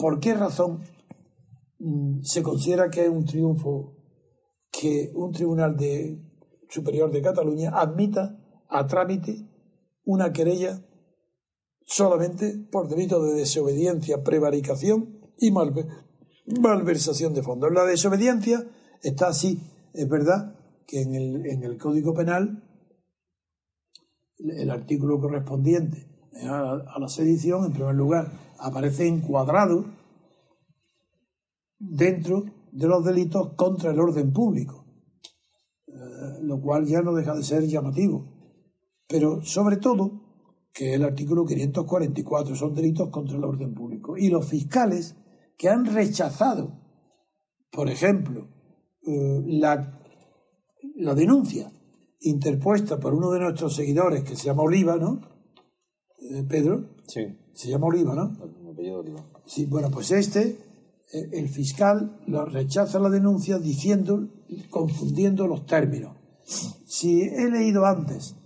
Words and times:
¿Por 0.00 0.18
qué 0.18 0.32
razón 0.32 0.80
mm, 1.78 2.22
se 2.22 2.42
considera 2.42 2.88
que 2.88 3.04
es 3.04 3.10
un 3.10 3.26
triunfo 3.26 3.98
que 4.72 5.12
un 5.14 5.30
tribunal 5.30 5.76
de, 5.76 6.18
superior 6.70 7.12
de 7.12 7.20
Cataluña 7.20 7.70
admita 7.74 8.38
a 8.68 8.86
trámite 8.86 9.46
una 10.04 10.32
querella 10.32 10.82
solamente 11.84 12.56
por 12.72 12.88
delito 12.88 13.22
de 13.22 13.34
desobediencia, 13.34 14.22
prevaricación 14.22 15.20
y 15.36 15.52
malversación 15.52 17.34
de 17.34 17.42
fondos? 17.42 17.70
La 17.70 17.84
desobediencia 17.84 18.66
está 19.02 19.28
así, 19.28 19.60
es 19.92 20.08
verdad 20.08 20.56
que 20.86 21.02
en 21.02 21.14
el, 21.14 21.46
en 21.46 21.62
el 21.62 21.76
Código 21.76 22.14
Penal 22.14 22.64
el 24.38 24.70
artículo 24.70 25.20
correspondiente 25.20 26.06
a, 26.48 26.98
la 26.98 27.08
sedición, 27.08 27.66
en 27.66 27.72
primer 27.72 27.94
lugar, 27.94 28.32
aparece 28.58 29.06
encuadrado 29.06 29.84
dentro 31.78 32.44
de 32.72 32.86
los 32.86 33.04
delitos 33.04 33.54
contra 33.54 33.90
el 33.90 34.00
orden 34.00 34.32
público, 34.32 34.84
eh, 35.86 35.92
lo 36.42 36.60
cual 36.60 36.86
ya 36.86 37.00
no 37.02 37.14
deja 37.14 37.34
de 37.34 37.42
ser 37.42 37.66
llamativo. 37.66 38.24
Pero 39.08 39.42
sobre 39.42 39.76
todo, 39.78 40.30
que 40.72 40.94
el 40.94 41.04
artículo 41.04 41.44
544 41.44 42.54
son 42.54 42.74
delitos 42.74 43.10
contra 43.10 43.36
el 43.36 43.44
orden 43.44 43.74
público. 43.74 44.16
Y 44.16 44.28
los 44.28 44.46
fiscales 44.46 45.16
que 45.58 45.68
han 45.68 45.84
rechazado, 45.84 46.78
por 47.72 47.90
ejemplo, 47.90 48.48
eh, 49.02 49.42
la, 49.46 50.00
la 50.96 51.14
denuncia 51.14 51.72
interpuesta 52.20 53.00
por 53.00 53.14
uno 53.14 53.30
de 53.30 53.40
nuestros 53.40 53.74
seguidores 53.74 54.22
que 54.22 54.36
se 54.36 54.46
llama 54.46 54.62
Oliva, 54.62 54.96
¿no? 54.96 55.20
Eh, 56.20 56.44
Pedro. 56.48 56.90
Sí. 57.06 57.22
Se 57.52 57.68
llama 57.68 57.86
Oliva, 57.86 58.14
¿no? 58.14 58.36
Oliva. 58.76 59.24
Sí, 59.44 59.66
bueno, 59.66 59.90
pues 59.90 60.10
este, 60.10 60.58
eh, 61.12 61.28
el 61.32 61.48
fiscal 61.48 62.20
lo 62.26 62.44
rechaza 62.44 62.98
la 62.98 63.10
denuncia 63.10 63.58
diciendo, 63.58 64.28
confundiendo 64.70 65.46
los 65.46 65.66
términos. 65.66 66.16
Si 66.86 67.22
he 67.22 67.50
leído 67.50 67.84
antes 67.84 68.36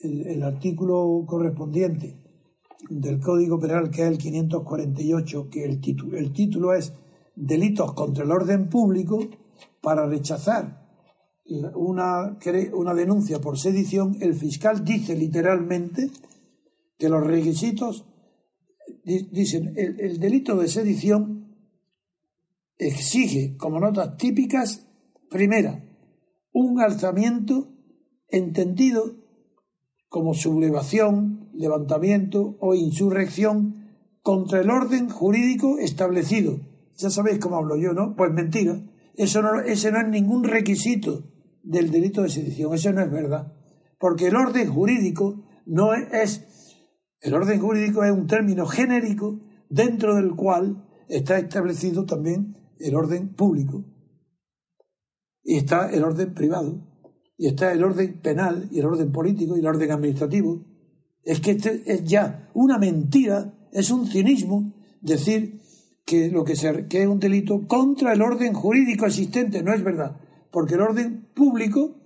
el, 0.00 0.42
artículo 0.42 1.24
correspondiente 1.26 2.16
del 2.88 3.20
Código 3.20 3.58
Penal, 3.58 3.90
que 3.90 4.02
es 4.02 4.08
el 4.08 4.18
548, 4.18 5.48
que 5.50 5.64
el 5.64 5.80
título, 5.80 6.16
el 6.16 6.32
título 6.32 6.72
es 6.72 6.92
Delitos 7.34 7.92
contra 7.92 8.24
el 8.24 8.30
orden 8.30 8.68
público, 8.68 9.20
para 9.80 10.06
rechazar 10.06 10.88
una, 11.74 12.38
una 12.74 12.94
denuncia 12.94 13.40
por 13.40 13.58
sedición, 13.58 14.16
el 14.20 14.34
fiscal 14.34 14.84
dice 14.84 15.16
literalmente 15.16 16.10
que 16.98 17.08
los 17.08 17.24
requisitos 17.24 18.04
dicen 19.04 19.74
el, 19.76 20.18
delito 20.18 20.56
de 20.56 20.68
sedición 20.68 21.56
exige 22.76 23.56
como 23.56 23.80
notas 23.80 24.16
típicas 24.16 24.86
primera 25.30 25.84
un 26.52 26.80
alzamiento 26.80 27.68
entendido 28.28 29.16
como 30.08 30.34
sublevación, 30.34 31.50
levantamiento 31.54 32.56
o 32.60 32.74
insurrección 32.74 33.78
contra 34.22 34.60
el 34.60 34.70
orden 34.70 35.08
jurídico 35.08 35.78
establecido. 35.78 36.60
Ya 36.96 37.10
sabéis 37.10 37.38
cómo 37.38 37.56
hablo 37.56 37.76
yo, 37.76 37.92
¿no? 37.92 38.16
Pues 38.16 38.32
mentira. 38.32 38.80
Eso 39.14 39.42
no, 39.42 39.60
ese 39.60 39.92
no 39.92 40.00
es 40.00 40.08
ningún 40.08 40.44
requisito 40.44 41.24
del 41.62 41.90
delito 41.90 42.22
de 42.22 42.30
sedición. 42.30 42.74
Eso 42.74 42.92
no 42.92 43.02
es 43.02 43.10
verdad. 43.10 43.52
Porque 43.98 44.28
el 44.28 44.36
orden 44.36 44.68
jurídico 44.68 45.44
no 45.66 45.92
es 45.94 46.44
el 47.20 47.34
orden 47.34 47.60
jurídico 47.60 48.04
es 48.04 48.12
un 48.12 48.26
término 48.26 48.66
genérico 48.66 49.40
dentro 49.68 50.14
del 50.14 50.34
cual 50.34 50.84
está 51.08 51.38
establecido 51.38 52.04
también 52.04 52.56
el 52.78 52.94
orden 52.94 53.34
público. 53.34 53.84
Y 55.42 55.56
está 55.56 55.90
el 55.90 56.04
orden 56.04 56.34
privado. 56.34 56.84
Y 57.36 57.48
está 57.48 57.72
el 57.72 57.82
orden 57.82 58.20
penal 58.20 58.68
y 58.70 58.80
el 58.80 58.86
orden 58.86 59.12
político 59.12 59.56
y 59.56 59.60
el 59.60 59.66
orden 59.66 59.90
administrativo. 59.90 60.64
Es 61.22 61.40
que 61.40 61.52
este 61.52 61.82
es 61.86 62.04
ya 62.04 62.50
una 62.54 62.78
mentira, 62.78 63.54
es 63.72 63.90
un 63.90 64.06
cinismo 64.06 64.74
decir 65.00 65.60
que 66.04 66.30
lo 66.30 66.44
que, 66.44 66.54
que 66.88 67.02
es 67.02 67.06
un 67.06 67.20
delito 67.20 67.66
contra 67.66 68.12
el 68.12 68.22
orden 68.22 68.52
jurídico 68.54 69.06
existente. 69.06 69.62
No 69.62 69.72
es 69.72 69.82
verdad. 69.82 70.16
Porque 70.50 70.74
el 70.74 70.80
orden 70.80 71.28
público 71.34 71.96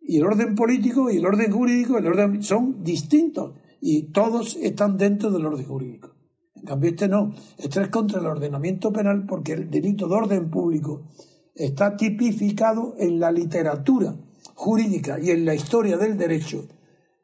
y 0.00 0.18
el 0.18 0.24
orden 0.24 0.54
político 0.54 1.10
y 1.10 1.16
el 1.16 1.26
orden 1.26 1.50
jurídico 1.50 1.98
el 1.98 2.06
orden, 2.06 2.42
son 2.42 2.82
distintos 2.82 3.54
y 3.80 4.10
todos 4.12 4.56
están 4.56 4.96
dentro 4.96 5.30
del 5.30 5.46
orden 5.46 5.66
jurídico. 5.66 6.14
En 6.54 6.64
cambio, 6.64 6.90
este 6.90 7.08
no. 7.08 7.32
Este 7.58 7.82
es 7.82 7.88
contra 7.88 8.20
el 8.20 8.26
ordenamiento 8.26 8.92
penal 8.92 9.24
porque 9.26 9.52
el 9.52 9.70
delito 9.70 10.08
de 10.08 10.14
orden 10.14 10.50
público 10.50 11.02
está 11.54 11.96
tipificado 11.96 12.94
en 12.98 13.20
la 13.20 13.30
literatura 13.30 14.16
jurídica 14.54 15.18
y 15.20 15.30
en 15.30 15.44
la 15.44 15.54
historia 15.54 15.96
del 15.96 16.16
derecho. 16.16 16.66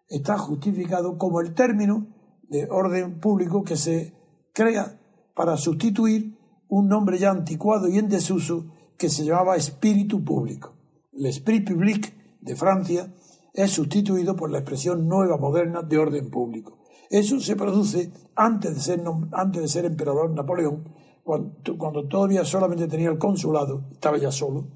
Está 0.08 0.36
justificado 0.38 1.16
como 1.16 1.40
el 1.40 1.54
término 1.54 2.06
de 2.42 2.68
orden 2.70 3.18
público 3.18 3.62
que 3.62 3.76
se 3.76 4.14
crea 4.52 5.00
para 5.34 5.56
sustituir 5.56 6.38
un 6.68 6.88
nombre 6.88 7.18
ya 7.18 7.30
anticuado 7.30 7.88
y 7.88 7.98
en 7.98 8.08
desuso 8.08 8.66
que 8.98 9.08
se 9.08 9.24
llamaba 9.24 9.56
espíritu 9.56 10.22
público. 10.22 10.74
El 11.12 11.26
esprit 11.26 11.68
public 11.68 12.14
de 12.40 12.56
Francia 12.56 13.12
es 13.52 13.70
sustituido 13.70 14.34
por 14.36 14.50
la 14.50 14.58
expresión 14.58 15.08
nueva 15.08 15.36
moderna 15.36 15.82
de 15.82 15.98
orden 15.98 16.30
público. 16.30 16.78
Eso 17.10 17.38
se 17.40 17.56
produce 17.56 18.10
antes 18.34 18.74
de 18.74 18.80
ser, 18.80 19.02
antes 19.32 19.62
de 19.62 19.68
ser 19.68 19.84
emperador 19.84 20.30
Napoleón, 20.30 20.84
cuando, 21.24 22.08
todavía 22.08 22.44
solamente 22.44 22.88
tenía 22.88 23.10
el 23.10 23.18
consulado, 23.18 23.84
estaba 23.92 24.18
ya 24.18 24.32
solo, 24.32 24.68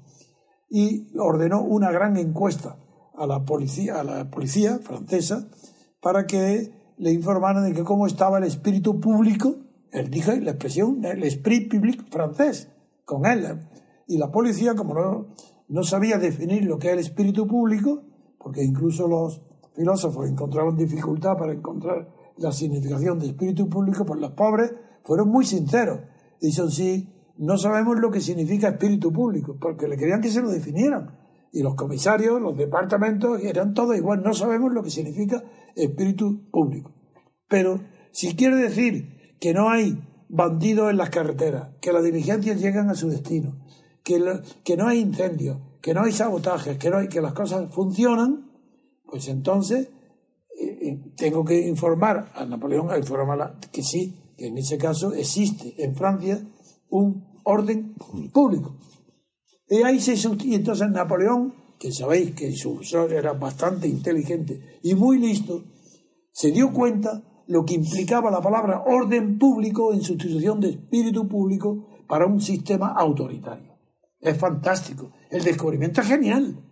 y 0.69 1.07
ordenó 1.17 1.61
una 1.63 1.91
gran 1.91 2.17
encuesta 2.17 2.77
a 3.15 3.25
la 3.25 3.43
policía, 3.43 3.99
a 3.99 4.03
la 4.03 4.29
policía 4.29 4.79
francesa 4.79 5.49
para 6.01 6.27
que 6.27 6.93
le 6.97 7.11
informaran 7.11 7.65
de 7.65 7.73
que 7.73 7.83
cómo 7.83 8.05
estaba 8.05 8.37
el 8.37 8.43
espíritu 8.43 8.99
público, 8.99 9.55
él 9.91 10.09
dijo 10.09 10.31
la 10.33 10.51
expresión, 10.51 11.03
el 11.05 11.23
esprit 11.23 11.71
public 11.71 12.09
francés, 12.11 12.71
con 13.05 13.25
él. 13.25 13.59
Y 14.07 14.17
la 14.17 14.31
policía, 14.31 14.75
como 14.75 14.93
no, 14.93 15.27
no 15.69 15.83
sabía 15.83 16.17
definir 16.17 16.65
lo 16.65 16.77
que 16.77 16.87
es 16.87 16.93
el 16.93 16.99
espíritu 16.99 17.47
público, 17.47 18.03
porque 18.37 18.63
incluso 18.63 19.07
los 19.07 19.41
filósofos 19.75 20.29
encontraron 20.29 20.75
dificultad 20.75 21.37
para 21.37 21.53
encontrar 21.53 22.09
la 22.37 22.51
significación 22.51 23.19
de 23.19 23.27
espíritu 23.27 23.69
público, 23.69 24.05
pues 24.05 24.19
los 24.19 24.31
pobres 24.31 24.73
fueron 25.03 25.29
muy 25.29 25.45
sinceros. 25.45 25.99
Dicen, 26.39 26.69
sí, 26.69 27.13
no 27.37 27.57
sabemos 27.57 27.99
lo 27.99 28.11
que 28.11 28.21
significa 28.21 28.69
espíritu 28.69 29.11
público, 29.11 29.57
porque 29.59 29.87
le 29.87 29.97
querían 29.97 30.21
que 30.21 30.29
se 30.29 30.41
lo 30.41 30.49
definieran. 30.49 31.17
Y 31.51 31.63
los 31.63 31.75
comisarios, 31.75 32.41
los 32.41 32.57
departamentos, 32.57 33.41
eran 33.43 33.73
todos 33.73 33.97
igual, 33.97 34.21
no 34.23 34.33
sabemos 34.33 34.71
lo 34.73 34.83
que 34.83 34.89
significa 34.89 35.43
espíritu 35.75 36.49
público. 36.51 36.91
Pero 37.47 37.79
si 38.11 38.35
quiere 38.35 38.57
decir 38.57 39.37
que 39.39 39.53
no 39.53 39.69
hay 39.69 40.03
bandidos 40.29 40.91
en 40.91 40.97
las 40.97 41.09
carreteras, 41.09 41.69
que 41.81 41.93
las 41.93 42.03
diligencias 42.03 42.59
llegan 42.59 42.89
a 42.89 42.95
su 42.95 43.09
destino, 43.09 43.55
que, 44.63 44.77
no 44.77 44.87
hay 44.87 44.99
incendios, 44.99 45.57
que 45.81 45.93
no 45.93 46.03
hay 46.03 46.13
sabotajes, 46.13 46.77
que, 46.77 46.89
no 46.89 46.97
hay, 46.97 47.09
que 47.09 47.19
las 47.19 47.33
cosas 47.33 47.73
funcionan, 47.73 48.49
pues 49.05 49.27
entonces 49.27 49.89
eh, 50.57 50.79
eh, 50.81 51.13
tengo 51.17 51.43
que 51.43 51.67
informar 51.67 52.31
a 52.33 52.45
Napoleón, 52.45 52.89
a 52.89 53.59
que 53.69 53.83
sí, 53.83 54.33
que 54.37 54.47
en 54.47 54.57
ese 54.57 54.77
caso 54.77 55.13
existe 55.13 55.75
en 55.83 55.93
Francia 55.93 56.41
un 56.89 57.41
orden 57.43 57.95
público. 58.33 58.77
Y 59.69 59.83
ahí 59.83 59.99
se 59.99 60.13
entonces 60.13 60.89
Napoleón, 60.89 61.53
que 61.77 61.91
sabéis 61.91 62.33
que 62.33 62.53
su 62.53 62.79
era 63.11 63.33
bastante 63.33 63.89
inteligente 63.89 64.79
y 64.83 64.95
muy 64.95 65.19
listo, 65.19 65.65
se 66.31 66.51
dio 66.51 66.71
cuenta 66.71 67.43
lo 67.47 67.65
que 67.65 67.73
implicaba 67.73 68.31
la 68.31 68.41
palabra 68.41 68.83
orden 68.85 69.37
público 69.37 69.93
en 69.93 70.01
sustitución 70.01 70.61
de 70.61 70.69
espíritu 70.69 71.27
público 71.27 71.87
para 72.07 72.25
un 72.25 72.39
sistema 72.39 72.93
autoritario. 72.93 73.76
Es 74.19 74.37
fantástico. 74.37 75.11
El 75.29 75.43
descubrimiento 75.43 76.01
es 76.01 76.07
genial. 76.07 76.63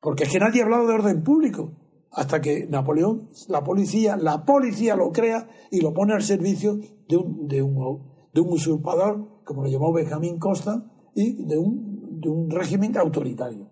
Porque 0.00 0.24
es 0.24 0.30
que 0.30 0.38
nadie 0.38 0.60
ha 0.60 0.64
hablado 0.64 0.86
de 0.86 0.94
orden 0.94 1.22
público. 1.22 1.72
Hasta 2.10 2.40
que 2.40 2.66
Napoleón, 2.66 3.30
la 3.48 3.62
policía, 3.64 4.16
la 4.16 4.44
policía 4.44 4.96
lo 4.96 5.12
crea 5.12 5.48
y 5.70 5.80
lo 5.80 5.94
pone 5.94 6.12
al 6.12 6.22
servicio 6.22 6.78
de 7.08 7.16
un, 7.16 7.48
de 7.48 7.62
un, 7.62 8.02
de 8.34 8.40
un 8.40 8.52
usurpador, 8.52 9.42
como 9.44 9.62
lo 9.62 9.70
llamó 9.70 9.92
Benjamín 9.92 10.38
Costa, 10.38 10.84
y 11.14 11.44
de 11.46 11.56
un, 11.58 12.20
de 12.20 12.28
un 12.28 12.50
régimen 12.50 12.96
autoritario. 12.98 13.71